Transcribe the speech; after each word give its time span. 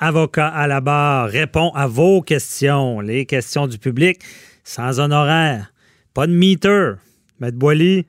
Avocat 0.00 0.48
à 0.48 0.66
la 0.66 0.80
barre 0.80 1.28
répond 1.28 1.70
à 1.74 1.86
vos 1.86 2.22
questions, 2.22 3.00
les 3.00 3.26
questions 3.26 3.66
du 3.66 3.76
public, 3.78 4.20
sans 4.64 4.98
honoraire, 4.98 5.74
pas 6.14 6.26
de 6.26 6.32
meter. 6.32 6.94
Maître 7.38 7.58
Boily, 7.58 8.06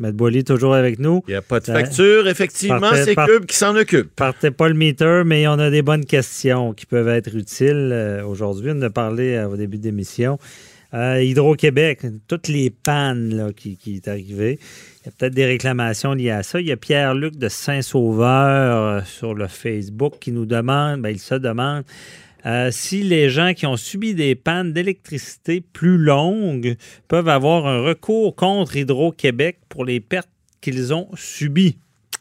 Maître 0.00 0.16
Boily 0.16 0.42
toujours 0.42 0.74
avec 0.74 0.98
nous. 0.98 1.22
Il 1.28 1.32
n'y 1.32 1.36
a 1.36 1.42
pas 1.42 1.60
de 1.60 1.70
Euh, 1.70 1.74
facture, 1.74 2.26
effectivement, 2.28 2.90
c'est 2.94 3.14
Cube 3.14 3.44
qui 3.44 3.56
s'en 3.56 3.76
occupe. 3.76 4.10
Partez 4.16 4.50
pas 4.50 4.68
le 4.68 4.74
meter, 4.74 5.22
mais 5.26 5.46
on 5.46 5.58
a 5.58 5.70
des 5.70 5.82
bonnes 5.82 6.06
questions 6.06 6.72
qui 6.72 6.86
peuvent 6.86 7.08
être 7.08 7.36
utiles 7.36 7.90
euh, 7.92 8.24
aujourd'hui. 8.24 8.70
On 8.74 8.78
en 8.78 8.82
a 8.82 8.90
parlé 8.90 9.34
euh, 9.34 9.48
au 9.48 9.56
début 9.56 9.76
de 9.76 9.84
l'émission. 9.84 10.38
Euh, 10.92 11.22
Hydro-Québec, 11.22 12.04
toutes 12.26 12.48
les 12.48 12.70
pannes 12.70 13.52
qui, 13.56 13.76
qui 13.76 13.96
est 13.96 14.08
arrivées. 14.08 14.58
Il 15.02 15.06
y 15.06 15.08
a 15.08 15.12
peut-être 15.12 15.34
des 15.34 15.46
réclamations 15.46 16.14
liées 16.14 16.30
à 16.30 16.42
ça. 16.42 16.60
Il 16.60 16.66
y 16.66 16.72
a 16.72 16.76
Pierre-Luc 16.76 17.36
de 17.36 17.48
Saint-Sauveur 17.48 18.76
euh, 18.76 19.00
sur 19.04 19.34
le 19.34 19.46
Facebook 19.46 20.14
qui 20.20 20.32
nous 20.32 20.46
demande, 20.46 21.02
ben, 21.02 21.10
il 21.10 21.20
se 21.20 21.36
demande 21.36 21.84
euh, 22.46 22.70
si 22.70 23.02
les 23.02 23.28
gens 23.28 23.52
qui 23.54 23.66
ont 23.66 23.76
subi 23.76 24.14
des 24.14 24.34
pannes 24.34 24.72
d'électricité 24.72 25.60
plus 25.60 25.98
longues 25.98 26.76
peuvent 27.06 27.28
avoir 27.28 27.66
un 27.66 27.82
recours 27.82 28.34
contre 28.34 28.76
Hydro-Québec 28.76 29.58
pour 29.68 29.84
les 29.84 30.00
pertes 30.00 30.30
qu'ils 30.60 30.92
ont 30.92 31.08
subies. 31.14 31.76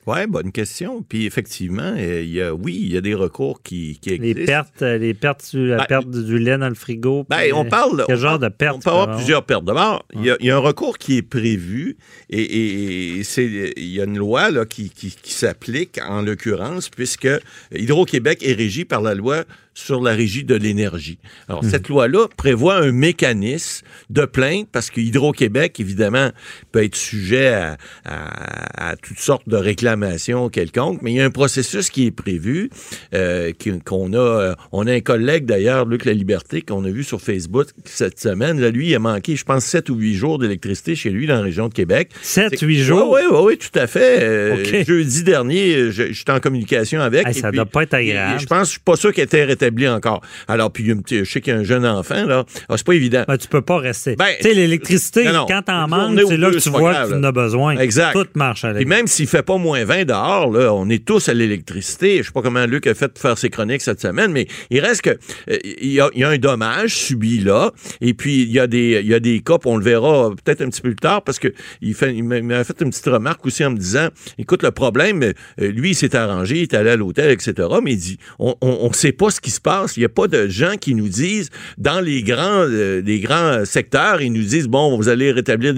Oui, 0.07 0.25
bonne 0.27 0.51
question. 0.51 1.03
Puis 1.07 1.25
effectivement, 1.25 1.93
euh, 1.95 2.21
il 2.23 2.31
y 2.31 2.41
a, 2.41 2.53
oui, 2.53 2.75
il 2.81 2.91
y 2.93 2.97
a 2.97 3.01
des 3.01 3.13
recours 3.13 3.61
qui, 3.61 3.99
qui 4.01 4.09
Les 4.17 4.31
existent. 4.31 4.45
pertes, 4.51 4.81
euh, 4.81 4.97
les 4.97 5.13
pertes, 5.13 5.41
sur 5.43 5.59
la 5.61 5.77
Ben, 5.77 5.85
perte 5.85 6.09
du 6.09 6.39
lait 6.39 6.57
dans 6.57 6.69
le 6.69 6.73
frigo. 6.73 7.25
Ben, 7.29 7.51
on 7.53 7.65
euh, 7.65 7.69
parle. 7.69 8.03
Quel 8.07 8.15
on 8.15 8.19
genre 8.19 8.39
de 8.39 8.47
pertes? 8.47 8.77
On 8.77 8.79
peut 8.79 8.89
avoir 8.89 9.09
peux 9.11 9.15
plusieurs 9.17 9.43
pertes. 9.45 9.65
D'abord, 9.65 10.05
il 10.15 10.25
y, 10.25 10.31
a- 10.31 10.37
il 10.39 10.47
y 10.47 10.51
a 10.51 10.55
un 10.55 10.59
recours 10.59 10.97
qui 10.97 11.17
est 11.17 11.21
prévu 11.21 11.97
et, 12.29 12.41
et- 12.41 13.17
et 13.19 13.23
c'est, 13.23 13.73
il 13.77 13.85
y 13.89 14.01
a 14.01 14.05
une 14.05 14.17
loi 14.17 14.49
là, 14.49 14.65
qui, 14.65 14.89
qui- 14.89 15.15
qui 15.21 15.33
s'applique 15.33 15.99
en 16.07 16.21
l'occurrence 16.23 16.89
puisque 16.89 17.27
Hydro-Québec 17.75 18.39
est 18.43 18.53
régi 18.53 18.85
par 18.85 19.01
la 19.01 19.13
loi 19.13 19.43
sur 19.79 20.01
la 20.01 20.11
régie 20.13 20.43
de 20.43 20.55
l'énergie. 20.55 21.19
Alors, 21.47 21.63
Mhm. 21.63 21.69
cette 21.69 21.89
loi-là 21.89 22.27
prévoit 22.37 22.75
un 22.77 22.91
mécanisme 22.91 23.85
de 24.09 24.25
plainte 24.25 24.67
parce 24.71 24.89
que 24.89 24.99
Hydro-Québec, 25.01 25.79
évidemment, 25.79 26.31
peut 26.71 26.83
être 26.83 26.95
sujet 26.95 27.47
à, 27.47 27.77
à- 28.05 28.89
à 28.91 28.95
toutes 28.95 29.19
sortes 29.19 29.47
de 29.47 29.55
réclamations 29.57 30.49
quelconques, 30.49 31.01
mais 31.01 31.11
il 31.11 31.15
y 31.17 31.21
a 31.21 31.25
un 31.25 31.29
processus 31.31 31.89
qui 31.89 32.05
est 32.07 32.11
prévu, 32.11 32.69
euh, 33.13 33.51
qu'on 33.85 34.13
a, 34.13 34.17
euh, 34.17 34.55
on 34.71 34.85
a 34.87 34.93
un 34.93 35.01
collègue 35.01 35.45
d'ailleurs, 35.45 35.85
Luc 35.85 36.05
La 36.05 36.13
Liberté, 36.13 36.61
qu'on 36.61 36.83
a 36.85 36.89
vu 36.89 37.03
sur 37.03 37.21
Facebook 37.21 37.67
cette 37.85 38.19
semaine. 38.19 38.59
Là, 38.59 38.69
lui, 38.71 38.89
il 38.89 38.95
a 38.95 38.99
manqué, 38.99 39.35
je 39.35 39.43
pense, 39.45 39.65
7 39.65 39.89
ou 39.89 39.95
8 39.95 40.15
jours 40.15 40.39
d'électricité 40.39 40.95
chez 40.95 41.09
lui 41.09 41.27
dans 41.27 41.35
la 41.35 41.41
région 41.41 41.67
de 41.67 41.73
Québec. 41.73 42.09
7, 42.21 42.59
8 42.59 42.79
jours? 42.83 43.09
Oui, 43.11 43.21
oui, 43.31 43.37
oui, 43.43 43.57
tout 43.57 43.77
à 43.79 43.87
fait. 43.87 44.19
Euh. 44.23 44.83
Jeudi 44.85 45.23
dernier, 45.23 45.91
je- 45.91 46.11
j'étais 46.11 46.31
en 46.31 46.39
communication 46.39 47.01
avec. 47.01 47.27
Hey, 47.27 47.33
ça 47.33 47.49
puis- 47.49 47.57
doit 47.57 47.65
pas 47.65 47.83
être 47.83 47.93
agréable. 47.93 48.39
Je 48.39 48.45
pense, 48.45 48.67
je 48.67 48.71
suis 48.71 48.79
pas 48.79 48.95
sûr 48.95 49.13
qu'il 49.13 49.23
était 49.23 49.45
rétabli 49.69 49.87
encore. 49.87 50.21
Alors, 50.47 50.71
puis 50.71 50.85
je 51.09 51.23
sais 51.23 51.41
qu'il 51.41 51.53
y 51.53 51.55
a 51.55 51.59
un 51.59 51.63
jeune 51.63 51.85
enfant, 51.85 52.25
là. 52.25 52.45
Ah, 52.67 52.75
c'est 52.77 52.85
pas 52.85 52.93
évident. 52.93 53.23
Ben, 53.27 53.37
tu 53.37 53.47
peux 53.47 53.61
pas 53.61 53.77
rester. 53.77 54.15
Ben, 54.15 54.27
tu 54.37 54.43
sais, 54.43 54.53
l'électricité, 54.53 55.25
quand 55.47 55.61
t'en 55.61 55.87
manques, 55.87 56.19
c'est 56.27 56.37
là 56.37 56.51
que 56.51 56.57
tu 56.57 56.69
vois 56.69 56.91
grave, 56.91 57.09
que 57.09 57.13
tu 57.13 57.19
en 57.19 57.23
as 57.23 57.31
besoin. 57.31 57.77
Exact. 57.77 58.13
Tout 58.13 58.27
marche 58.35 58.65
à 58.65 58.73
Puis 58.73 58.85
même 58.85 59.07
s'il 59.07 59.27
fait 59.27 59.43
pas 59.43 59.57
moins 59.57 59.83
20 59.85 60.05
dehors, 60.05 60.51
là, 60.51 60.73
on 60.73 60.89
est 60.89 61.05
tous 61.05 61.29
à 61.29 61.33
l'électricité. 61.33 62.17
Je 62.17 62.23
sais 62.23 62.31
pas 62.31 62.41
comment 62.41 62.65
Luc 62.65 62.87
a 62.87 62.93
fait 62.93 63.13
de 63.13 63.19
faire 63.19 63.37
ses 63.37 63.49
chroniques 63.49 63.81
cette 63.81 64.01
semaine, 64.01 64.31
mais 64.31 64.47
il 64.69 64.79
reste 64.79 65.01
que 65.01 65.09
euh, 65.09 65.57
il 65.63 65.91
y, 65.91 66.01
a, 66.01 66.09
il 66.13 66.21
y 66.21 66.23
a 66.23 66.29
un 66.29 66.37
dommage 66.37 66.95
subi 66.95 67.39
là. 67.39 67.71
Et 68.01 68.13
puis 68.13 68.41
il 68.41 68.51
y 68.51 68.59
a 68.59 68.67
des 68.67 68.99
il 69.01 69.07
y 69.07 69.13
a 69.13 69.19
des 69.19 69.41
cas, 69.41 69.57
on 69.65 69.77
le 69.77 69.83
verra 69.83 70.31
peut-être 70.43 70.61
un 70.61 70.69
petit 70.69 70.81
peu 70.81 70.89
plus 70.89 70.95
tard 70.95 71.21
parce 71.23 71.39
que 71.39 71.53
il 71.81 71.93
fait 71.93 72.13
il 72.15 72.23
m'a 72.23 72.63
fait 72.63 72.81
une 72.81 72.89
petite 72.89 73.05
remarque 73.05 73.45
aussi 73.45 73.63
en 73.63 73.71
me 73.71 73.77
disant, 73.77 74.09
écoute 74.37 74.63
le 74.63 74.71
problème, 74.71 75.21
euh, 75.23 75.33
lui 75.59 75.91
il 75.91 75.95
s'est 75.95 76.15
arrangé, 76.15 76.57
il 76.57 76.61
est 76.63 76.73
allé 76.73 76.91
à 76.91 76.95
l'hôtel, 76.95 77.31
etc. 77.31 77.67
Mais 77.83 77.93
il 77.93 77.97
dit, 77.97 78.17
on, 78.39 78.55
on, 78.61 78.79
on 78.81 78.93
sait 78.93 79.11
pas 79.11 79.29
ce 79.29 79.39
qui 79.41 79.48
se 79.49 79.61
passe. 79.61 79.97
Il 79.97 80.01
y 80.01 80.05
a 80.05 80.09
pas 80.09 80.27
de 80.27 80.47
gens 80.47 80.75
qui 80.79 80.95
nous 80.95 81.09
disent 81.09 81.49
dans 81.77 82.01
les 82.01 82.23
grands 82.23 82.65
euh, 82.67 83.01
les 83.05 83.19
grands 83.19 83.65
secteurs, 83.65 84.21
ils 84.21 84.31
nous 84.31 84.43
disent 84.43 84.67
bon, 84.67 84.97
vous 84.97 85.09
allez 85.09 85.31
rétablir 85.31 85.73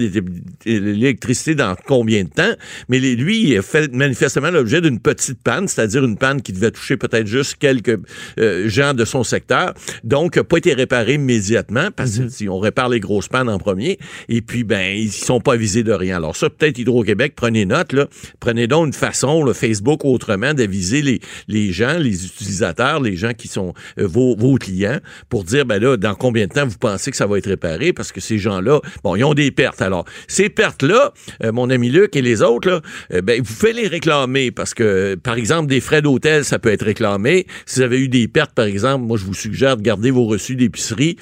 l'électricité 0.66 1.54
dans 1.54 1.74
combien 1.86 2.24
de 2.24 2.28
temps? 2.28 2.52
Mais 2.88 2.98
les- 2.98 3.16
lui, 3.16 3.42
il 3.42 3.58
a 3.58 3.62
fait 3.62 3.92
manifestement 3.92 4.50
l'objet 4.50 4.80
d'une 4.80 4.98
petite 5.00 5.42
panne, 5.42 5.68
c'est-à-dire 5.68 6.04
une 6.04 6.16
panne 6.16 6.42
qui 6.42 6.52
devait 6.52 6.70
toucher 6.70 6.96
peut-être 6.96 7.26
juste 7.26 7.56
quelques 7.58 7.98
euh, 8.38 8.68
gens 8.68 8.94
de 8.94 9.04
son 9.04 9.24
secteur. 9.24 9.74
Donc, 10.04 10.36
n'a 10.36 10.44
pas 10.44 10.58
été 10.58 10.74
réparé 10.74 11.14
immédiatement 11.14 11.90
parce 11.94 12.18
que 12.18 12.28
si 12.28 12.48
on 12.48 12.58
répare 12.58 12.88
les 12.88 13.00
grosses 13.00 13.28
pannes 13.28 13.48
en 13.48 13.58
premier, 13.58 13.98
et 14.28 14.40
puis, 14.42 14.64
ben, 14.64 14.96
ils 14.96 15.12
sont 15.12 15.40
pas 15.40 15.54
avisés 15.54 15.82
de 15.82 15.92
rien. 15.92 16.16
Alors 16.16 16.36
ça, 16.36 16.50
peut-être 16.50 16.78
Hydro-Québec, 16.78 17.34
prenez 17.36 17.64
note, 17.64 17.92
là. 17.92 18.08
Prenez 18.40 18.66
donc 18.66 18.86
une 18.86 18.92
façon, 18.92 19.44
le 19.44 19.52
Facebook 19.52 20.04
autrement, 20.04 20.54
d'aviser 20.54 21.02
les, 21.02 21.20
les 21.48 21.72
gens, 21.72 21.98
les 21.98 22.24
utilisateurs, 22.26 23.00
les 23.00 23.16
gens 23.16 23.32
qui 23.32 23.48
sont 23.48 23.61
euh, 23.98 24.06
vos, 24.06 24.56
clients 24.56 24.98
pour 25.28 25.44
dire, 25.44 25.64
ben 25.64 25.80
là, 25.80 25.96
dans 25.96 26.14
combien 26.14 26.46
de 26.46 26.52
temps 26.52 26.66
vous 26.66 26.78
pensez 26.78 27.10
que 27.10 27.16
ça 27.16 27.26
va 27.26 27.38
être 27.38 27.48
réparé? 27.48 27.92
Parce 27.92 28.12
que 28.12 28.20
ces 28.20 28.38
gens-là, 28.38 28.80
bon, 29.02 29.16
ils 29.16 29.24
ont 29.24 29.34
des 29.34 29.50
pertes. 29.50 29.82
Alors, 29.82 30.04
ces 30.28 30.48
pertes-là, 30.48 31.12
euh, 31.42 31.52
mon 31.52 31.70
ami 31.70 31.90
Luc 31.90 32.14
et 32.16 32.22
les 32.22 32.42
autres, 32.42 32.68
là, 32.68 32.80
euh, 33.12 33.22
ben, 33.22 33.40
vous 33.42 33.54
faites 33.54 33.74
les 33.76 33.88
réclamer 33.88 34.50
parce 34.50 34.74
que, 34.74 35.14
par 35.14 35.34
exemple, 35.34 35.68
des 35.68 35.80
frais 35.80 36.02
d'hôtel, 36.02 36.44
ça 36.44 36.58
peut 36.58 36.70
être 36.70 36.84
réclamé. 36.84 37.46
Si 37.66 37.80
vous 37.80 37.82
avez 37.82 37.98
eu 37.98 38.08
des 38.08 38.28
pertes, 38.28 38.52
par 38.52 38.66
exemple, 38.66 39.04
moi, 39.04 39.16
je 39.16 39.24
vous 39.24 39.34
suggère 39.34 39.76
de 39.76 39.82
garder 39.82 40.10
vos 40.10 40.24
reçus 40.24 40.56
d'épicerie. 40.56 41.16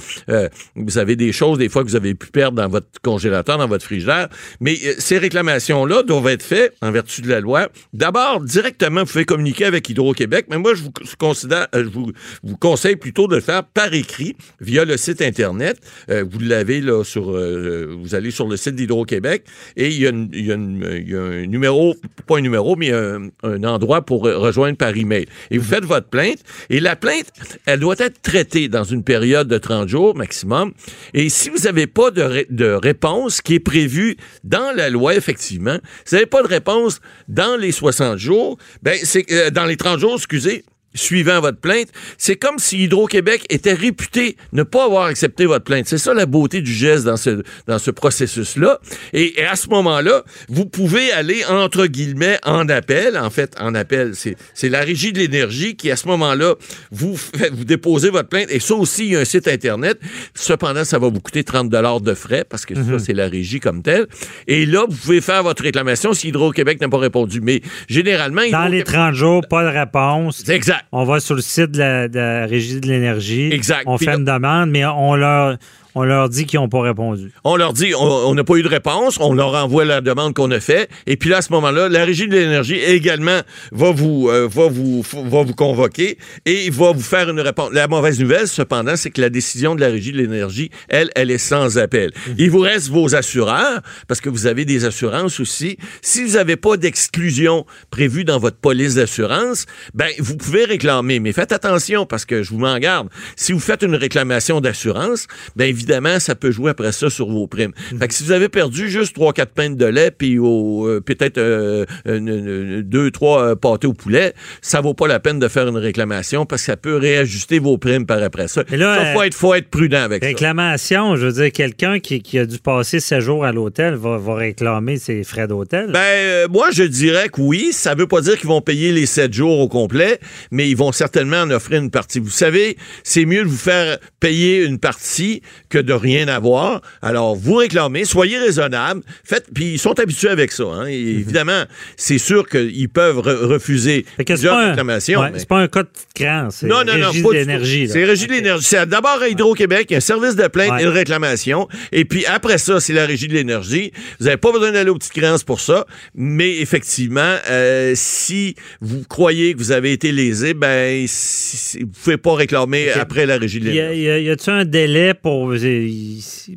Vous 0.76 0.98
avez 0.98 1.16
des 1.16 1.32
choses, 1.32 1.58
des 1.58 1.68
fois, 1.68 1.82
que 1.82 1.88
vous 1.88 1.96
avez 1.96 2.14
pu 2.14 2.28
perdre 2.28 2.56
dans 2.56 2.68
votre 2.68 2.88
congélateur, 3.02 3.58
dans 3.58 3.68
votre 3.68 3.84
frigidaire. 3.84 4.28
Mais 4.60 4.76
ces 4.98 5.18
réclamations-là 5.18 6.02
doivent 6.02 6.28
être 6.28 6.42
faites 6.42 6.74
en 6.82 6.90
vertu 6.90 7.22
de 7.22 7.28
la 7.28 7.40
loi. 7.40 7.68
D'abord, 7.92 8.40
directement, 8.40 9.00
vous 9.00 9.12
pouvez 9.12 9.24
communiquer 9.24 9.64
avec 9.64 9.88
Hydro-Québec, 9.88 10.46
mais 10.50 10.58
moi, 10.58 10.74
je 10.74 10.82
vous 10.82 10.92
considère, 11.18 11.66
je 11.72 11.80
vous, 11.80 12.12
vous 12.42 12.56
conseille 12.56 12.96
plutôt 12.96 13.26
de 13.28 13.36
le 13.36 13.40
faire 13.40 13.64
par 13.64 13.92
écrit 13.94 14.36
via 14.60 14.84
le 14.84 14.96
site 14.96 15.22
Internet. 15.22 15.78
Euh, 16.10 16.24
vous 16.28 16.38
l'avez 16.40 16.80
là 16.80 17.04
sur, 17.04 17.30
euh, 17.30 17.94
vous 18.00 18.14
allez 18.14 18.30
sur 18.30 18.46
le 18.48 18.56
site 18.56 18.74
d'Hydro-Québec 18.74 19.44
et 19.76 19.88
il 19.88 20.00
y, 20.00 20.06
a 20.06 20.10
une- 20.10 20.30
il 20.32 20.46
y 20.46 20.52
a 20.52 20.54
une- 20.54 21.00
il 21.04 21.10
y 21.10 21.16
a 21.16 21.20
un 21.22 21.46
numéro, 21.46 21.94
pas 22.26 22.38
un 22.38 22.40
numéro, 22.40 22.76
mais 22.76 22.92
un, 22.92 23.28
un 23.42 23.64
endroit 23.64 24.02
pour 24.02 24.26
euh, 24.26 24.38
rejoindre 24.38 24.76
par 24.76 24.96
email. 24.96 25.26
Et 25.50 25.58
vous 25.58 25.64
faites 25.68 25.84
votre 25.84 26.08
plainte 26.08 26.38
et 26.68 26.80
la 26.80 26.96
plainte, 26.96 27.26
elle 27.66 27.80
doit 27.80 27.96
être 27.98 28.20
traitée 28.22 28.68
dans 28.68 28.84
une 28.84 29.04
période 29.04 29.48
de 29.48 29.58
30 29.58 29.88
jours 29.88 30.16
maximum. 30.16 30.72
Et 31.14 31.28
si 31.28 31.48
vous 31.50 31.58
n'avez 31.64 31.86
pas 31.86 32.10
de, 32.10 32.22
ré- 32.22 32.46
de 32.50 32.66
réponse 32.72 33.40
qui 33.40 33.54
est 33.54 33.60
prévue 33.60 34.16
dans 34.44 34.74
la 34.76 34.90
loi, 34.90 35.14
effectivement, 35.14 35.78
si 36.04 36.10
vous 36.10 36.16
n'avez 36.16 36.26
pas 36.26 36.42
de 36.42 36.48
réponse 36.48 37.00
dans 37.28 37.56
les 37.56 37.72
60 37.72 38.18
jours, 38.18 38.58
ben 38.82 38.98
c'est 39.02 39.30
euh, 39.32 39.50
dans 39.50 39.64
les 39.64 39.76
30 39.76 39.98
jours, 40.00 40.14
excusez, 40.16 40.64
suivant 40.94 41.40
votre 41.40 41.58
plainte, 41.58 41.88
c'est 42.18 42.36
comme 42.36 42.58
si 42.58 42.84
Hydro-Québec 42.84 43.44
était 43.48 43.74
réputé 43.74 44.36
ne 44.52 44.62
pas 44.62 44.84
avoir 44.86 45.04
accepté 45.06 45.46
votre 45.46 45.64
plainte. 45.64 45.86
C'est 45.86 45.98
ça 45.98 46.14
la 46.14 46.26
beauté 46.26 46.60
du 46.62 46.72
geste 46.72 47.04
dans 47.04 47.16
ce, 47.16 47.42
dans 47.66 47.78
ce 47.78 47.90
processus-là. 47.90 48.78
Et, 49.12 49.40
et 49.40 49.44
à 49.44 49.56
ce 49.56 49.68
moment-là, 49.68 50.24
vous 50.48 50.66
pouvez 50.66 51.12
aller, 51.12 51.44
entre 51.48 51.86
guillemets, 51.86 52.38
en 52.44 52.68
appel. 52.68 53.16
En 53.16 53.30
fait, 53.30 53.54
en 53.60 53.74
appel, 53.74 54.12
c'est 54.14 54.68
la 54.68 54.80
régie 54.80 55.12
de 55.12 55.18
l'énergie 55.18 55.76
qui, 55.76 55.90
à 55.90 55.96
ce 55.96 56.08
moment-là, 56.08 56.54
vous, 56.90 57.16
fait- 57.16 57.50
vous 57.50 57.64
déposez 57.64 58.10
votre 58.10 58.28
plainte. 58.28 58.50
Et 58.50 58.60
ça 58.60 58.74
aussi, 58.74 59.06
il 59.06 59.12
y 59.12 59.16
a 59.16 59.20
un 59.20 59.24
site 59.24 59.48
Internet. 59.48 59.98
Cependant, 60.34 60.84
ça 60.84 60.98
va 60.98 61.08
vous 61.08 61.20
coûter 61.20 61.44
30 61.44 61.70
de 61.70 62.14
frais 62.14 62.44
parce 62.48 62.66
que 62.66 62.74
ça, 62.74 62.98
c'est 62.98 63.12
la 63.12 63.28
régie 63.28 63.60
comme 63.60 63.82
telle. 63.82 64.06
Et 64.46 64.66
là, 64.66 64.84
vous 64.88 64.96
pouvez 64.96 65.20
faire 65.20 65.42
votre 65.42 65.62
réclamation 65.62 66.12
si 66.12 66.28
Hydro-Québec 66.28 66.80
n'a 66.80 66.88
pas 66.88 66.98
répondu. 66.98 67.40
Mais 67.40 67.60
généralement... 67.88 68.42
Dans 68.50 68.66
les 68.66 68.78
Hydro-Québec- 68.80 68.84
30 68.86 69.14
jours, 69.14 69.42
pas 69.48 69.64
de 69.70 69.76
réponse. 69.78 70.42
C'est 70.44 70.54
exact. 70.80 70.88
On 70.92 71.04
va 71.04 71.20
sur 71.20 71.34
le 71.34 71.42
site 71.42 71.72
de 71.72 71.78
la, 71.78 72.08
de 72.08 72.18
la 72.18 72.46
Régie 72.46 72.80
de 72.80 72.88
l'énergie. 72.88 73.50
Exact. 73.52 73.84
On 73.86 73.96
Puis 73.96 74.06
fait 74.06 74.12
là- 74.12 74.18
une 74.18 74.24
demande, 74.24 74.70
mais 74.70 74.84
on 74.84 75.14
leur, 75.14 75.56
On 75.94 76.04
leur 76.04 76.28
dit 76.28 76.46
qu'ils 76.46 76.60
n'ont 76.60 76.68
pas 76.68 76.82
répondu. 76.82 77.32
On 77.44 77.56
leur 77.56 77.72
dit, 77.72 77.94
on 77.94 78.34
n'a 78.34 78.44
pas 78.44 78.56
eu 78.56 78.62
de 78.62 78.68
réponse, 78.68 79.16
on 79.20 79.34
leur 79.34 79.54
envoie 79.54 79.84
la 79.84 80.00
demande 80.00 80.34
qu'on 80.34 80.50
a 80.50 80.60
faite, 80.60 80.88
et 81.06 81.16
puis 81.16 81.30
là, 81.30 81.38
à 81.38 81.42
ce 81.42 81.52
moment-là, 81.52 81.88
la 81.88 82.04
Régie 82.04 82.28
de 82.28 82.34
l'énergie 82.34 82.76
également 82.76 83.40
va 83.72 83.90
vous, 83.90 84.28
euh, 84.28 84.48
va 84.50 84.68
vous, 84.68 85.02
va 85.02 85.42
vous 85.42 85.54
convoquer 85.54 86.18
et 86.46 86.70
va 86.70 86.92
vous 86.92 87.00
faire 87.00 87.28
une 87.30 87.40
réponse. 87.40 87.70
La 87.72 87.88
mauvaise 87.88 88.20
nouvelle, 88.20 88.46
cependant, 88.46 88.96
c'est 88.96 89.10
que 89.10 89.20
la 89.20 89.30
décision 89.30 89.74
de 89.74 89.80
la 89.80 89.88
Régie 89.88 90.12
de 90.12 90.18
l'énergie, 90.18 90.70
elle, 90.88 91.10
elle 91.14 91.30
est 91.30 91.38
sans 91.38 91.78
appel. 91.78 92.12
Mhm. 92.28 92.34
Il 92.38 92.50
vous 92.50 92.60
reste 92.60 92.88
vos 92.88 93.14
assureurs, 93.14 93.80
parce 94.06 94.20
que 94.20 94.28
vous 94.28 94.46
avez 94.46 94.64
des 94.64 94.84
assurances 94.84 95.40
aussi. 95.40 95.76
Si 96.02 96.24
vous 96.24 96.34
n'avez 96.34 96.56
pas 96.56 96.76
d'exclusion 96.76 97.66
prévue 97.90 98.24
dans 98.24 98.38
votre 98.38 98.56
police 98.56 98.94
d'assurance, 98.94 99.66
ben, 99.94 100.10
vous 100.18 100.36
pouvez 100.36 100.64
réclamer, 100.64 101.20
mais 101.20 101.32
faites 101.32 101.52
attention, 101.52 102.06
parce 102.06 102.24
que 102.24 102.42
je 102.42 102.50
vous 102.50 102.58
m'en 102.58 102.78
garde. 102.78 103.08
Si 103.36 103.52
vous 103.52 103.60
faites 103.60 103.82
une 103.82 103.96
réclamation 103.96 104.60
d'assurance, 104.60 105.26
ben, 105.56 105.74
évidemment, 105.80 106.20
ça 106.20 106.34
peut 106.34 106.50
jouer 106.50 106.70
après 106.70 106.92
ça 106.92 107.08
sur 107.10 107.28
vos 107.30 107.46
primes. 107.46 107.72
Fait 107.98 108.08
que 108.08 108.14
si 108.14 108.22
vous 108.24 108.32
avez 108.32 108.48
perdu 108.48 108.88
juste 108.90 109.16
3-4 109.16 109.46
pintes 109.46 109.76
de 109.76 109.86
lait, 109.86 110.10
puis 110.10 110.38
euh, 110.38 111.00
peut-être 111.00 111.38
euh, 111.38 111.84
une- 112.04 112.28
une- 112.28 112.82
deux, 112.82 113.10
trois 113.10 113.42
euh, 113.42 113.54
pâtés 113.54 113.86
au 113.86 113.92
poulet, 113.92 114.34
ça 114.60 114.80
vaut 114.80 114.94
pas 114.94 115.08
la 115.08 115.20
peine 115.20 115.38
de 115.38 115.48
faire 115.48 115.66
une 115.68 115.76
réclamation 115.76 116.46
parce 116.46 116.62
que 116.62 116.66
ça 116.66 116.76
peut 116.76 116.96
réajuster 116.96 117.58
vos 117.58 117.78
primes 117.78 118.06
par 118.06 118.22
après 118.22 118.48
ça. 118.48 118.62
Ça, 118.68 119.12
faut 119.14 119.20
euh, 119.20 119.24
être, 119.24 119.34
faut 119.34 119.54
être 119.54 119.68
prudent 119.68 120.02
avec 120.02 120.22
ça. 120.22 120.28
Réclamation, 120.28 121.16
je 121.16 121.26
veux 121.26 121.32
dire, 121.32 121.52
quelqu'un 121.52 121.98
qui, 122.00 122.20
qui 122.22 122.38
a 122.38 122.46
dû 122.46 122.58
passer 122.58 123.00
7 123.00 123.20
jours 123.20 123.44
à 123.44 123.52
l'hôtel 123.52 123.94
va, 123.94 124.18
va 124.18 124.34
réclamer 124.34 124.98
ses 124.98 125.24
frais 125.24 125.46
d'hôtel? 125.48 125.90
Ben, 125.92 125.98
euh, 126.00 126.48
moi, 126.48 126.68
je 126.72 126.82
dirais 126.82 127.28
que 127.28 127.40
oui. 127.40 127.68
Ça 127.72 127.94
veut 127.94 128.06
pas 128.06 128.20
dire 128.20 128.36
qu'ils 128.38 128.48
vont 128.48 128.60
payer 128.60 128.92
les 128.92 129.06
sept 129.06 129.32
jours 129.32 129.58
au 129.58 129.68
complet, 129.68 130.18
mais 130.50 130.68
ils 130.68 130.76
vont 130.76 130.92
certainement 130.92 131.38
en 131.42 131.50
offrir 131.50 131.80
une 131.80 131.90
partie. 131.90 132.18
Vous 132.20 132.28
savez, 132.30 132.76
c'est 133.04 133.24
mieux 133.24 133.42
de 133.42 133.48
vous 133.48 133.56
faire 133.56 133.98
payer 134.20 134.64
une 134.64 134.78
partie 134.78 135.42
que 135.70 135.78
de 135.78 135.92
rien 135.94 136.28
avoir. 136.28 136.82
Alors, 137.00 137.34
vous 137.36 137.54
réclamez, 137.54 138.04
soyez 138.04 138.36
raisonnable. 138.38 139.02
Faites, 139.24 139.46
puis 139.54 139.72
ils 139.74 139.78
sont 139.78 139.98
habitués 139.98 140.28
avec 140.28 140.52
ça. 140.52 140.64
hein. 140.64 140.86
Et 140.86 140.98
Évidemment, 141.00 141.62
c'est 141.96 142.18
sûr 142.18 142.46
qu'ils 142.48 142.88
peuvent 142.88 143.18
re- 143.20 143.46
refuser 143.46 144.04
plusieurs 144.26 144.54
pas, 144.56 144.64
un, 144.64 144.68
réclamations. 144.70 145.20
ouais, 145.20 145.30
mais- 145.32 145.38
c'est 145.38 145.48
pas 145.48 145.60
un 145.60 145.68
cas 145.68 145.84
de 145.84 145.88
cran, 146.14 146.48
c'est 146.50 146.66
non, 146.66 146.84
non, 146.84 146.98
non. 146.98 147.06
Régie 147.08 147.22
de 147.22 147.30
l'énergie. 147.32 147.88
C'est 147.88 148.04
Régie 148.04 148.26
de 148.26 148.32
l'énergie. 148.32 148.64
C'est 148.66 148.84
d'abord 148.86 149.18
à 149.22 149.28
Hydro-Québec, 149.28 149.86
il 149.88 149.92
y 149.92 149.94
a 149.94 149.98
un 149.98 150.00
service 150.00 150.36
de 150.36 150.46
plainte 150.48 150.72
Ouais. 150.72 150.82
et 150.82 150.84
de 150.84 150.90
réclamation. 150.90 151.68
Et 151.92 152.04
puis 152.04 152.26
après 152.26 152.58
ça, 152.58 152.80
c'est 152.80 152.92
la 152.92 153.06
Régie 153.06 153.28
de 153.28 153.34
l'énergie. 153.34 153.92
Vous 154.18 154.26
n'avez 154.26 154.36
pas 154.36 154.52
besoin 154.52 154.72
d'aller 154.72 154.90
aux 154.90 154.96
petites 154.98 155.12
créances 155.12 155.44
pour 155.44 155.60
ça. 155.60 155.86
Mais 156.14 156.58
effectivement, 156.58 157.36
euh, 157.48 157.92
si 157.94 158.56
vous 158.80 159.04
croyez 159.08 159.54
que 159.54 159.58
vous 159.58 159.72
avez 159.72 159.92
été 159.92 160.10
lésé, 160.12 160.54
ben, 160.54 161.04
si- 161.06 161.78
vous 161.78 161.84
ne 161.86 161.90
pouvez 161.92 162.16
pas 162.16 162.34
réclamer 162.34 162.90
après 162.90 163.26
la 163.26 163.38
Régie 163.38 163.60
de 163.60 163.66
l'énergie. 163.66 164.00
y 164.02 164.08
a- 164.10 164.18
y 164.18 164.30
a-tu 164.30 164.50
un 164.50 164.64
délai 164.64 165.14
pour, 165.14 165.52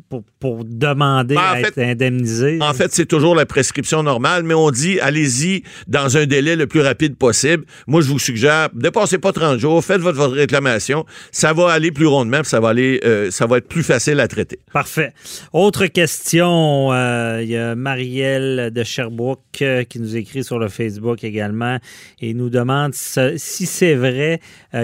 pour, 0.08 0.22
pour 0.40 0.64
demander 0.64 1.34
Ben, 1.34 1.40
en 1.40 1.44
à 1.44 1.56
fait- 1.56 1.68
être 1.68 1.78
indemnisé? 1.78 2.58
En 2.60 2.74
fait, 2.74 2.92
c'est 2.92 3.06
toujours 3.06 3.34
la 3.34 3.46
prescription 3.46 4.02
normale, 4.02 4.42
mais 4.42 4.54
on 4.54 4.70
dit 4.70 5.00
allez-y 5.00 5.62
dans 5.86 6.16
un 6.16 6.26
délai 6.26 6.56
le 6.56 6.66
plus 6.66 6.80
rapide 6.80 7.16
possible. 7.16 7.64
Moi, 7.86 8.00
je 8.00 8.08
vous 8.08 8.18
suggère, 8.18 8.68
dépassez 8.74 9.18
pas 9.18 9.32
30 9.32 9.58
jours, 9.58 9.84
faites 9.84 10.00
votre, 10.00 10.16
votre 10.18 10.34
réclamation. 10.34 11.04
Ça 11.32 11.52
va 11.52 11.70
aller 11.72 11.90
plus 11.90 12.06
rondement, 12.06 12.40
puis 12.40 12.48
ça 12.48 12.60
va 12.60 12.70
aller, 12.70 13.00
euh, 13.04 13.30
ça 13.30 13.46
va 13.46 13.58
être 13.58 13.68
plus 13.68 13.82
facile 13.82 14.20
à 14.20 14.28
traiter. 14.28 14.58
Parfait. 14.72 15.12
Autre 15.52 15.86
question, 15.86 16.92
euh, 16.92 17.40
il 17.42 17.48
y 17.48 17.56
a 17.56 17.74
Marielle 17.74 18.70
de 18.74 18.84
Sherbrooke 18.84 19.40
euh, 19.62 19.84
qui 19.84 20.00
nous 20.00 20.16
écrit 20.16 20.44
sur 20.44 20.58
le 20.58 20.68
Facebook 20.68 21.24
également 21.24 21.78
et 22.20 22.34
nous 22.34 22.50
demande 22.50 22.94
ce- 22.94 23.34
si 23.36 23.66
c'est 23.66 23.94
vrai 23.94 24.40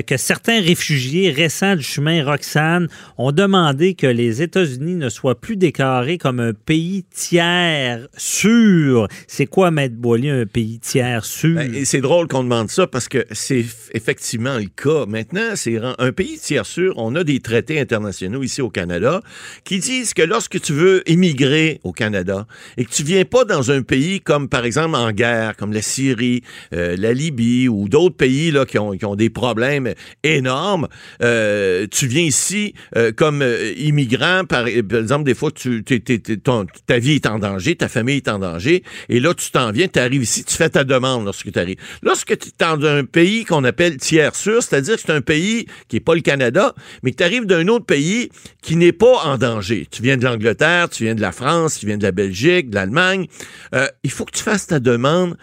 que 0.07 0.17
certains 0.17 0.61
réfugiés 0.61 1.31
récents 1.31 1.75
du 1.75 1.83
chemin 1.83 2.25
Roxane 2.25 2.87
ont 3.19 3.33
demandé 3.33 3.95
que 3.95 4.07
les 4.13 4.43
États-Unis 4.43 4.97
ne 4.97 5.09
soient 5.09 5.41
plus 5.41 5.57
déclarés 5.57 6.19
comme 6.19 6.41
un 6.41 6.53
pays 6.53 7.05
tiers 7.11 8.09
sûr. 8.17 9.09
C'est 9.27 9.47
quoi, 9.47 9.71
Maître 9.71 9.97
Boily, 9.97 10.31
un 10.31 10.47
pays 10.47 10.79
tiers 10.79 11.25
sûr? 11.25 11.57
Ben, 11.57 11.85
c'est 11.85 12.01
drôle 12.01 12.29
qu'on 12.29 12.43
demande 12.43 12.71
ça 12.71 12.87
parce 12.87 13.09
que 13.09 13.25
c'est 13.33 13.65
effectivement 13.95 14.57
le 14.57 14.67
cas. 14.67 15.07
Maintenant, 15.07 15.55
c'est 15.55 15.79
un 15.99 16.13
pays 16.13 16.39
tiers 16.39 16.67
sûr. 16.67 16.95
On 16.97 17.15
a 17.15 17.25
des 17.25 17.41
traités 17.41 17.81
internationaux 17.81 18.43
ici 18.43 18.63
au 18.63 18.71
Canada 18.71 19.21
qui 19.65 19.79
disent 19.79 20.15
que 20.15 20.23
lorsque 20.23 20.61
tu 20.61 20.73
veux 20.73 21.09
immigrer 21.09 21.81
au 21.85 21.93
Canada 21.93 22.47
et 22.77 22.85
que 22.85 22.91
tu 22.91 23.03
viens 23.03 23.25
pas 23.25 23.45
dans 23.45 23.71
un 23.71 23.83
pays 23.83 24.21
comme 24.21 24.49
par 24.49 24.65
exemple 24.65 24.97
en 24.97 25.13
guerre, 25.13 25.57
comme 25.57 25.73
la 25.73 25.83
Syrie, 25.83 26.43
euh, 26.75 26.97
la 26.99 27.13
Libye 27.13 27.69
ou 27.69 27.89
d'autres 27.89 28.17
pays 28.17 28.51
là 28.51 28.65
qui 28.65 28.79
ont, 28.79 28.91
des 29.17 29.31
problèmes 29.31 29.93
énormes, 30.23 30.89
euh, 31.23 31.87
tu 31.91 32.07
viens 32.07 32.23
ici 32.23 32.75
euh, 32.97 33.13
comme 33.13 33.43
euh, 33.43 33.73
immigrant. 34.01 34.45
Par, 34.45 34.67
exemple, 34.67 35.25
des 35.25 35.35
fois, 35.35 35.51
tu, 35.51 35.85
ta 35.85 36.99
vie 36.99 37.13
est 37.13 37.27
en 37.27 37.39
danger, 37.39 37.77
ta 37.77 37.89
famille 37.89 38.17
est 38.17 38.29
en 38.29 38.39
danger, 38.39 38.83
et 39.09 39.21
là, 39.21 39.35
tu 39.35 39.51
t'en 39.51 39.73
viens, 39.73 39.89
tu 39.89 39.99
arrives 39.99 40.23
ici, 40.23 40.45
tu 40.45 40.57
fais 40.57 40.71
ta 40.71 40.85
demande 40.85 41.25
lorsque 41.25 41.51
tu 41.53 41.59
arrives. 41.59 41.77
Lorsque 42.03 42.37
tu 42.39 42.49
es 42.49 42.53
dans 42.59 42.83
un 42.85 43.05
pays 43.05 43.45
qu'on 43.45 43.65
appelle 43.65 43.97
tiers 43.97 44.35
sûr, 44.35 44.63
c'est-à-dire 44.63 44.97
que 44.97 45.03
c'est 45.03 45.13
un 45.13 45.21
pays 45.21 45.67
qui 45.89 45.97
n'est 45.97 46.01
pas 46.01 46.15
le 46.15 46.21
Canada, 46.21 46.75
mais 47.03 47.13
que 47.13 47.17
tu 47.17 47.25
arrives 47.25 47.47
d'un 47.47 47.67
autre 47.69 47.87
pays 47.87 48.31
qui 48.63 48.77
n'est 48.77 48.93
pas 48.93 49.25
en 49.25 49.39
danger. 49.39 49.87
Tu 49.91 50.03
viens 50.03 50.17
de 50.17 50.25
l'Angleterre, 50.25 50.89
tu 50.89 51.05
viens 51.05 51.15
de 51.15 51.21
la 51.21 51.33
France, 51.33 51.79
tu 51.79 51.87
viens 51.87 51.99
de 51.99 52.03
la 52.05 52.13
Belgique, 52.13 52.71
de 52.71 52.75
l'Allemagne. 52.75 53.27
Euh, 53.75 53.87
il 54.03 54.11
faut 54.11 54.25
que 54.25 54.37
tu 54.37 54.43
fasses 54.43 54.67
ta 54.67 54.81
demande 54.81 55.37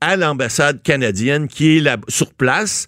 à 0.00 0.16
l'ambassade 0.16 0.82
canadienne 0.82 1.48
qui 1.48 1.78
est 1.78 1.88
sur 2.08 2.34
place 2.34 2.86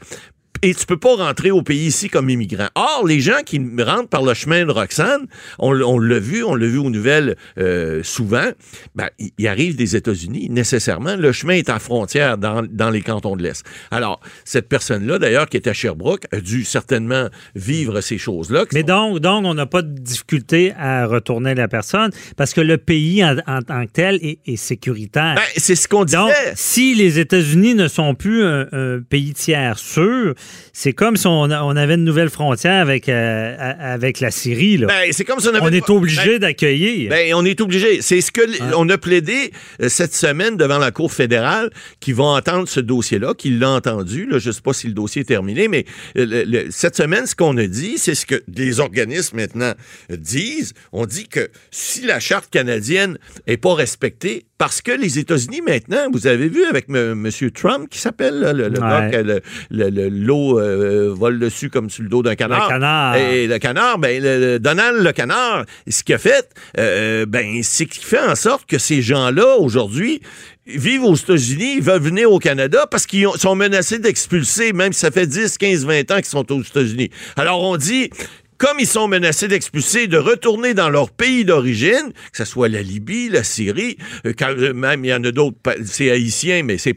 et 0.63 0.75
tu 0.75 0.87
peux 0.87 0.97
pas 0.97 1.15
rentrer 1.17 1.51
au 1.51 1.63
pays 1.63 1.87
ici 1.87 2.09
comme 2.09 2.31
immigrant. 2.31 2.69
Or, 2.75 3.05
les 3.07 3.21
gens 3.21 3.41
qui 3.45 3.61
rentrent 3.79 4.09
par 4.09 4.23
le 4.23 4.35
chemin 4.35 4.65
de 4.65 4.71
Roxane, 4.73 5.27
on, 5.59 5.73
l'a 5.73 6.19
vu, 6.19 6.45
on 6.45 6.55
l'a 6.55 6.67
vu 6.67 6.79
aux 6.79 6.91
nouvelles 6.91 7.37
euh, 7.59 8.03
souvent, 8.03 8.49
ben, 8.95 9.09
ils 9.39 9.49
arrivent 9.49 9.77
des 9.77 9.97
États-Unis, 9.97 10.49
nécessairement. 10.51 11.17
Le 11.17 11.33
chemin 11.33 11.55
est 11.55 11.69
à 11.71 11.79
frontière 11.79 12.39
dans, 12.39 12.63
dans 12.69 12.91
les 12.91 13.03
cantons 13.03 13.37
de 13.37 13.43
l'Est. 13.43 13.65
Alors, 13.91 14.21
cette 14.45 14.69
personne-là, 14.69 15.19
d'ailleurs, 15.19 15.49
qui 15.49 15.57
est 15.57 15.67
à 15.69 15.73
Sherbrooke, 15.73 16.25
a 16.33 16.41
dû 16.41 16.65
certainement 16.65 17.29
vivre 17.55 18.01
ces 18.01 18.19
choses-là. 18.19 18.65
Mais 18.73 18.81
sont- 18.81 18.87
donc, 18.87 19.19
donc 19.21 19.45
on 19.45 19.55
n'a 19.55 19.67
pas 19.67 19.83
de 19.83 19.99
difficulté 19.99 20.73
à 20.79 21.07
retourner 21.07 21.55
la 21.55 21.69
personne 21.69 22.11
parce 22.37 22.53
que 22.55 22.61
le 22.61 22.79
pays 22.79 23.25
en, 23.25 23.37
en 23.47 23.63
tant 23.63 23.85
que 23.87 23.91
tel 23.93 24.17
est, 24.23 24.39
est 24.47 24.57
sécuritaire. 24.57 25.35
Ben, 25.37 25.43
c'est 25.57 25.75
ce 25.75 25.89
qu'on 25.89 26.05
disait. 26.05 26.17
donc, 26.17 26.33
si 26.55 26.95
les 26.95 27.19
États-Unis 27.19 27.75
ne 27.75 27.89
sont 27.89 28.15
plus 28.15 28.43
un, 28.45 28.67
un 28.73 29.01
pays 29.01 29.33
tiers 29.35 29.79
sûr, 29.79 30.35
c'est 30.73 30.93
comme 30.93 31.17
si 31.17 31.27
on, 31.27 31.43
on 31.45 31.77
avait 31.77 31.95
une 31.95 32.05
nouvelle 32.05 32.29
frontière 32.31 32.81
avec, 32.83 33.09
euh, 33.09 33.55
avec 33.79 34.21
la 34.21 34.31
Syrie. 34.31 34.77
Là. 34.77 34.87
Ben, 34.89 35.13
c'est 35.13 35.25
comme 35.25 35.41
si 35.41 35.49
on 35.49 35.55
avait 35.55 35.61
on 35.67 35.73
est 35.73 35.89
obligé 35.91 36.33
Ben, 36.33 36.39
d'accueillir. 36.41 37.11
Ben, 37.11 37.33
on 37.35 37.45
est 37.45 37.61
obligé. 37.61 38.03
C'est 38.03 38.21
ce 38.21 38.31
que 38.31 38.43
on 38.77 38.89
a 38.91 38.99
plaidé 38.99 39.53
euh, 39.83 39.89
cette 39.89 40.15
semaine 40.15 40.57
devant 40.57 40.79
la 40.79 40.91
Cour 40.91 41.13
fédérale 41.13 41.71
qui 42.01 42.13
va 42.13 42.25
entendre 42.25 42.69
ce 42.69 42.81
dossier-là, 42.81 43.35
qui 43.35 43.51
l'a 43.51 43.71
entendu. 43.71 44.27
Là, 44.27 44.39
je 44.39 44.49
ne 44.49 44.53
sais 44.53 44.61
pas 44.61 44.73
si 44.73 44.87
le 44.87 44.93
dossier 44.93 45.23
est 45.23 45.27
terminé, 45.27 45.69
mais 45.69 45.85
euh, 46.19 46.27
le- 46.27 46.45
le- 46.45 46.67
cette 46.71 46.97
semaine, 46.97 47.27
ce 47.27 47.35
qu'on 47.35 47.57
a 47.57 47.67
dit, 47.67 47.97
c'est 47.99 48.15
ce 48.15 48.27
que 48.27 48.43
des 48.49 48.81
organismes 48.81 49.37
maintenant 49.37 49.73
disent. 50.11 50.73
On 50.93 51.07
dit 51.07 51.27
que 51.29 51.49
si 51.71 52.03
la 52.05 52.21
charte 52.21 52.51
canadienne 52.51 53.19
est 53.47 53.57
pas 53.57 53.75
respectée, 53.75 54.45
parce 54.59 54.81
que 54.81 54.93
les 54.93 55.19
États-Unis 55.19 55.61
maintenant, 55.61 56.09
vous 56.13 56.27
avez 56.27 56.49
vu 56.49 56.65
avec 56.65 56.87
M. 56.89 57.29
Trump 57.55 57.89
qui 57.91 57.99
s'appelle 57.99 58.41
le, 58.41 58.69
le 58.69 58.81
Ouais. 58.81 59.23
le- 59.23 59.41
le- 59.71 59.91
le- 59.91 60.09
l'eau 60.09 60.59
euh, 60.59 61.13
vole 61.15 61.39
dessus 61.39 61.69
comme 61.69 61.91
sur 61.91 62.03
le 62.03 62.09
dos 62.09 62.23
d'un 62.23 62.35
canard. 62.37 62.65
Le 62.67 62.73
canard. 62.75 63.17
Et 63.17 63.47
le 63.47 63.59
canard, 63.59 63.99
ben, 63.99 64.23
le- 64.23 64.39
le 64.53 64.59
Donald 64.59 65.03
le 65.03 65.13
canard, 65.13 65.65
ce 65.89 66.03
qu'il 66.03 66.15
a 66.15 66.19
fait, 66.19 66.49
euh, 66.79 67.27
ben, 67.27 67.61
c'est 67.63 67.87
qu'il 67.87 68.05
fait 68.05 68.19
en 68.21 68.35
sorte 68.35 68.67
que 68.67 68.79
ces 68.79 69.03
gens-là, 69.03 69.57
aujourd'hui, 69.59 70.21
vivent 70.67 71.05
aux 71.05 71.15
États-Unis, 71.15 71.75
ils 71.77 71.83
veulent 71.83 72.01
venir 72.03 72.33
au 72.33 72.39
Canada 72.39 72.87
parce 72.91 73.07
qu'ils 73.07 73.27
ont- 73.27 73.35
sont 73.37 73.55
menacés 73.55 73.99
d'expulser, 73.99 74.73
même 74.73 74.93
si 74.93 75.01
ça 75.01 75.11
fait 75.11 75.27
10, 75.27 75.59
15, 75.59 75.85
20 75.85 76.11
ans 76.11 76.17
qu'ils 76.17 76.25
sont 76.25 76.51
aux 76.51 76.63
États-Unis. 76.63 77.11
Alors, 77.37 77.63
on 77.63 77.77
dit, 77.77 78.11
comme 78.59 78.79
ils 78.81 78.87
sont 78.87 79.09
menacés 79.09 79.49
d'expulser, 79.49 80.07
de 80.07 80.19
retourner 80.19 80.75
dans 80.75 80.89
leur 80.89 81.11
pays 81.11 81.45
d'origine, 81.45 82.13
que 82.33 82.39
ce 82.39 82.45
soit 82.45 82.69
la 82.69 82.83
Libye, 82.83 83.29
la 83.29 83.45
Syrie, 83.45 83.97
euh, 84.27 84.33
quand, 84.39 84.51
euh, 84.57 84.73
même 84.73 85.05
il 85.05 85.09
y 85.09 85.15
en 85.15 85.23
a 85.25 85.31
d'autres, 85.33 85.57
c'est 85.85 86.11
haïtien, 86.11 86.63
mais 86.63 86.79
c'est 86.79 86.95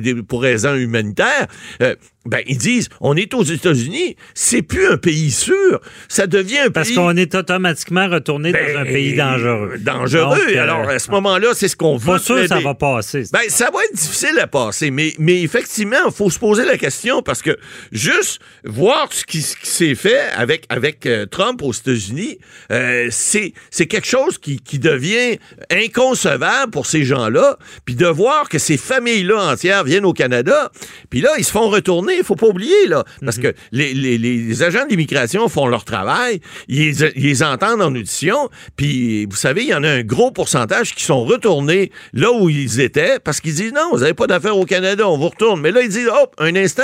des- 0.00 0.14
pour 0.22 0.42
raisons 0.42 0.74
humanitaires, 0.74 1.46
euh, 1.82 1.94
ben, 2.24 2.40
ils 2.46 2.58
disent, 2.58 2.88
on 3.00 3.16
est 3.16 3.34
aux 3.34 3.42
États-Unis, 3.42 4.16
c'est 4.34 4.62
plus 4.62 4.86
un 4.86 4.96
pays 4.96 5.32
sûr, 5.32 5.80
ça 6.08 6.26
devient 6.26 6.58
un 6.58 6.70
parce 6.70 6.88
pays... 6.88 6.96
qu'on 6.96 7.16
est 7.16 7.34
automatiquement 7.34 8.08
retourné 8.08 8.52
Ben, 8.52 8.74
dans 8.74 8.80
un 8.80 8.84
pays 8.84 9.14
dangereux. 9.16 9.74
Dangereux. 9.80 10.36
Donc, 10.38 10.54
euh, 10.54 10.62
Alors, 10.62 10.88
à 10.88 10.98
ce 10.98 11.10
moment-là, 11.10 11.48
c'est 11.54 11.66
ce 11.68 11.76
qu'on 11.76 11.96
veut. 11.96 12.12
pas 12.12 12.18
sûr 12.20 12.36
que 12.36 12.46
ça 12.46 12.60
va 12.60 12.74
passer. 12.74 13.24
Ben, 13.32 13.40
ça 13.48 13.70
va 13.72 13.80
être 13.90 13.96
difficile 13.96 14.38
à 14.40 14.46
passer, 14.46 14.90
mais, 14.92 15.14
mais 15.18 15.42
effectivement, 15.42 15.96
il 16.06 16.12
faut 16.12 16.30
se 16.30 16.38
poser 16.38 16.64
la 16.64 16.78
question 16.78 17.22
parce 17.22 17.42
que 17.42 17.56
juste 17.90 18.40
voir 18.64 19.08
ce 19.10 19.24
qui, 19.24 19.42
s'est 19.42 19.94
fait 19.96 20.20
avec, 20.36 20.64
avec 20.68 21.06
euh, 21.06 21.26
Trump 21.26 21.60
aux 21.62 21.72
États-Unis, 21.72 22.38
euh, 22.70 23.08
c'est 23.10 23.52
c'est 23.70 23.86
quelque 23.86 24.06
chose 24.06 24.38
qui, 24.38 24.60
qui 24.60 24.78
devient 24.78 25.38
inconcevable 25.70 26.70
pour 26.70 26.86
ces 26.86 27.04
gens-là. 27.04 27.58
Puis 27.84 27.96
de 27.96 28.06
voir 28.06 28.48
que 28.48 28.58
ces 28.58 28.76
familles-là 28.76 29.52
entières 29.52 29.84
viennent 29.84 30.04
au 30.04 30.12
Canada, 30.12 30.70
puis 31.10 31.20
là, 31.20 31.30
ils 31.38 31.44
se 31.44 31.50
font 31.50 31.68
retourner 31.68 32.11
retourner. 32.12 32.18
Il 32.18 32.24
faut 32.24 32.36
pas 32.36 32.46
oublier, 32.46 32.86
là. 32.88 33.04
Parce 33.24 33.36
Mhm. 33.38 33.42
que 33.42 33.54
les, 33.72 33.94
les- 33.94 34.18
les 34.18 34.62
agents 34.62 34.86
d'immigration 34.88 35.48
font 35.48 35.66
leur 35.66 35.84
travail, 35.84 36.40
ils, 36.68 36.94
ils 37.16 37.22
les 37.24 37.42
entendent 37.42 37.82
en 37.82 37.94
audition, 37.94 38.48
puis 38.76 39.26
vous 39.26 39.36
savez, 39.36 39.62
il 39.62 39.68
y 39.68 39.74
en 39.74 39.84
a 39.84 39.88
un 39.90 40.02
gros 40.02 40.30
pourcentage 40.30 40.94
qui 40.94 41.04
sont 41.04 41.24
retournés 41.24 41.90
là 42.12 42.30
où 42.32 42.48
ils 42.48 42.80
étaient 42.80 43.18
parce 43.22 43.40
qu'ils 43.40 43.54
disent 43.54 43.72
non, 43.72 43.90
vous 43.92 43.98
n'avez 44.00 44.14
pas 44.14 44.26
d'affaires 44.26 44.56
au 44.56 44.64
Canada, 44.64 45.08
on 45.08 45.18
vous 45.18 45.28
retourne. 45.28 45.60
Mais 45.60 45.70
là, 45.70 45.82
ils 45.82 45.88
disent, 45.88 46.08
hop, 46.08 46.34
un 46.38 46.54
instant. 46.56 46.82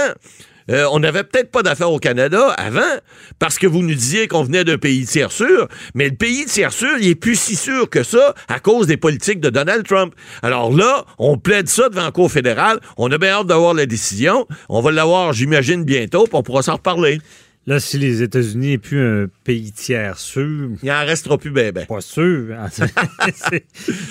Euh, 0.70 0.86
on 0.92 1.00
n'avait 1.00 1.24
peut-être 1.24 1.50
pas 1.50 1.62
d'affaires 1.62 1.90
au 1.90 1.98
Canada 1.98 2.50
avant 2.56 2.80
parce 3.38 3.58
que 3.58 3.66
vous 3.66 3.82
nous 3.82 3.94
disiez 3.94 4.28
qu'on 4.28 4.42
venait 4.42 4.64
d'un 4.64 4.78
pays 4.78 5.06
tiers 5.06 5.32
sûr, 5.32 5.68
mais 5.94 6.08
le 6.08 6.16
pays 6.16 6.44
tiers 6.44 6.72
sûr, 6.72 6.96
il 7.00 7.08
est 7.08 7.14
plus 7.14 7.38
si 7.38 7.56
sûr 7.56 7.88
que 7.88 8.02
ça 8.02 8.34
à 8.48 8.60
cause 8.60 8.86
des 8.86 8.96
politiques 8.96 9.40
de 9.40 9.50
Donald 9.50 9.86
Trump. 9.86 10.14
Alors 10.42 10.72
là, 10.72 11.04
on 11.18 11.38
plaide 11.38 11.68
ça 11.68 11.88
devant 11.88 12.04
la 12.04 12.12
Cour 12.12 12.30
fédérale. 12.30 12.80
On 12.96 13.10
a 13.10 13.18
bien 13.18 13.30
hâte 13.30 13.46
d'avoir 13.46 13.74
la 13.74 13.86
décision. 13.86 14.46
On 14.68 14.80
va 14.80 14.90
l'avoir, 14.90 15.32
j'imagine, 15.32 15.84
bientôt, 15.84 16.24
puis 16.24 16.34
on 16.34 16.42
pourra 16.42 16.62
s'en 16.62 16.74
reparler. 16.74 17.20
Là, 17.68 17.80
si 17.80 17.98
les 17.98 18.22
États-Unis 18.22 18.68
n'est 18.70 18.78
plus 18.78 18.98
un 18.98 19.26
pays 19.44 19.72
tiers 19.72 20.18
sûr, 20.18 20.70
Il 20.82 20.90
en 20.90 21.04
restera 21.04 21.36
plus 21.36 21.50
ben 21.50 21.70
ben. 21.70 21.84
pas 21.84 22.00
sûr. 22.00 22.46
C'est- 23.34 23.64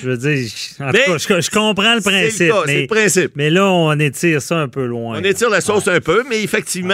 je 0.04 0.10
veux 0.10 0.18
dire, 0.18 0.48
en 0.80 0.92
tout 0.92 0.94
Mais- 0.94 1.06
cas, 1.06 1.18
je, 1.18 1.42
je 1.42 1.50
comprends 1.50 1.90
le 1.94 1.96
le 1.98 2.02
principe. 2.04 2.50
cas, 2.52 2.64
mais, 2.68 2.82
le 2.82 2.88
principe. 2.88 3.32
mais 3.36 3.50
là, 3.50 3.66
on 3.72 3.98
étire 4.00 4.44
ça 4.44 4.60
un 4.60 4.68
peu 4.68 4.86
loin. 4.86 5.20
On 5.20 5.24
étire 5.24 5.50
la 5.50 5.62
sauce 5.62 5.88
un 5.88 6.00
peu, 6.00 6.24
mais 6.30 6.44
effectivement, 6.44 6.94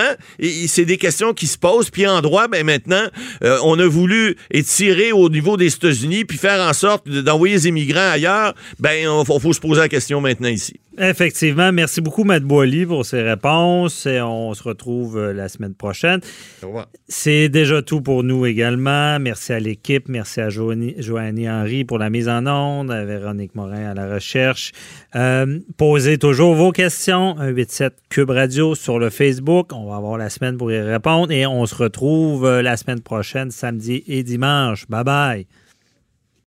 c'est 0.67 0.85
des 0.85 0.95
questions 0.97 1.33
qui 1.33 1.47
se 1.47 1.57
posent. 1.57 1.89
Puis 1.89 2.07
en 2.07 2.21
droit, 2.21 2.47
ben 2.47 2.65
maintenant, 2.65 3.07
euh, 3.43 3.57
on 3.65 3.77
a 3.79 3.85
voulu 3.85 4.37
étirer 4.49 5.11
au 5.11 5.27
niveau 5.29 5.57
des 5.57 5.67
États-Unis, 5.73 6.23
puis 6.23 6.37
faire 6.37 6.61
en 6.61 6.71
sorte 6.71 7.09
de- 7.09 7.19
d'envoyer 7.19 7.55
les 7.55 7.67
immigrants 7.67 8.11
ailleurs. 8.11 8.53
Ben, 8.79 8.93
il 9.01 9.25
faut, 9.25 9.37
faut 9.37 9.51
se 9.53 9.59
poser 9.59 9.81
la 9.81 9.89
question 9.89 10.21
maintenant 10.21 10.47
ici. 10.47 10.79
Effectivement. 10.97 11.71
Merci 11.71 12.01
beaucoup, 12.01 12.23
Matt 12.23 12.43
Boily, 12.43 12.85
pour 12.85 13.03
ces 13.05 13.21
réponses. 13.21 14.05
Et 14.05 14.21
on 14.21 14.53
se 14.53 14.61
retrouve 14.61 15.17
euh, 15.17 15.33
la 15.33 15.49
semaine 15.49 15.73
prochaine. 15.73 16.19
C'est 17.07 17.49
déjà 17.49 17.81
tout 17.81 18.01
pour 18.01 18.23
nous 18.23 18.45
également. 18.45 19.19
Merci 19.19 19.53
à 19.53 19.59
l'équipe. 19.59 20.07
Merci 20.07 20.41
à 20.41 20.49
Joanie, 20.49 20.93
Joanie 20.99 21.49
Henry 21.49 21.83
pour 21.83 21.97
la 21.97 22.11
mise 22.11 22.29
en 22.29 22.45
onde, 22.45 22.91
à 22.91 23.03
Véronique 23.05 23.55
Morin 23.55 23.91
à 23.91 23.93
la 23.95 24.13
recherche. 24.13 24.71
Euh, 25.15 25.59
posez 25.77 26.19
toujours 26.19 26.53
vos 26.53 26.71
questions. 26.71 27.35
187 27.37 27.93
Cube 28.09 28.29
Radio 28.29 28.75
sur 28.75 28.99
le 28.99 29.09
Facebook. 29.09 29.73
On 29.73 29.89
va 29.89 29.95
avoir 29.95 30.17
la 30.19 30.29
semaine 30.29 30.57
pour 30.57 30.71
y 30.71 30.79
répondre. 30.79 31.31
Et 31.31 31.47
on 31.47 31.65
se 31.65 31.75
retrouve 31.75 32.45
euh, 32.45 32.61
la 32.61 32.77
semaine 32.77 33.01
prochaine, 33.01 33.49
samedi 33.49 34.03
et 34.07 34.21
dimanche. 34.21 34.85
Bye 34.89 35.03
bye. 35.03 35.47